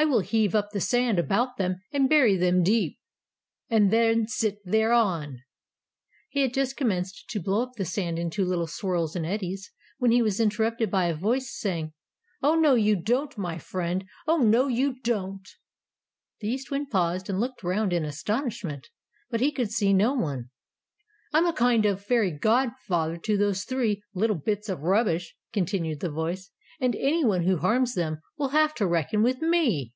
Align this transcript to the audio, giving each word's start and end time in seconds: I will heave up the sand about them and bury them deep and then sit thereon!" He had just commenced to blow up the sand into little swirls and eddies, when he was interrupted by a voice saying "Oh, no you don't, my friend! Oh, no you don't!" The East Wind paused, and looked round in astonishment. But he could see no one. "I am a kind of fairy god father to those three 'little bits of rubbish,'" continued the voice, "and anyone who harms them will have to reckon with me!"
I 0.00 0.04
will 0.04 0.20
heave 0.20 0.54
up 0.54 0.70
the 0.70 0.80
sand 0.80 1.18
about 1.18 1.56
them 1.56 1.80
and 1.92 2.08
bury 2.08 2.36
them 2.36 2.62
deep 2.62 3.00
and 3.68 3.90
then 3.92 4.28
sit 4.28 4.58
thereon!" 4.64 5.42
He 6.28 6.42
had 6.42 6.54
just 6.54 6.76
commenced 6.76 7.28
to 7.30 7.40
blow 7.40 7.64
up 7.64 7.72
the 7.76 7.84
sand 7.84 8.16
into 8.16 8.44
little 8.44 8.68
swirls 8.68 9.16
and 9.16 9.26
eddies, 9.26 9.72
when 9.98 10.12
he 10.12 10.22
was 10.22 10.38
interrupted 10.38 10.88
by 10.88 11.06
a 11.06 11.16
voice 11.16 11.52
saying 11.52 11.94
"Oh, 12.44 12.54
no 12.54 12.76
you 12.76 12.94
don't, 12.94 13.36
my 13.36 13.58
friend! 13.58 14.04
Oh, 14.28 14.36
no 14.36 14.68
you 14.68 15.00
don't!" 15.00 15.48
The 16.38 16.46
East 16.48 16.70
Wind 16.70 16.90
paused, 16.90 17.28
and 17.28 17.40
looked 17.40 17.64
round 17.64 17.92
in 17.92 18.04
astonishment. 18.04 18.90
But 19.30 19.40
he 19.40 19.50
could 19.50 19.72
see 19.72 19.92
no 19.92 20.14
one. 20.14 20.50
"I 21.32 21.38
am 21.38 21.46
a 21.46 21.52
kind 21.52 21.84
of 21.86 22.04
fairy 22.04 22.30
god 22.30 22.70
father 22.86 23.16
to 23.24 23.36
those 23.36 23.64
three 23.64 24.04
'little 24.14 24.36
bits 24.36 24.68
of 24.68 24.82
rubbish,'" 24.82 25.34
continued 25.52 25.98
the 25.98 26.08
voice, 26.10 26.52
"and 26.80 26.94
anyone 26.94 27.42
who 27.42 27.56
harms 27.56 27.94
them 27.94 28.20
will 28.38 28.50
have 28.50 28.72
to 28.72 28.86
reckon 28.86 29.20
with 29.20 29.42
me!" 29.42 29.92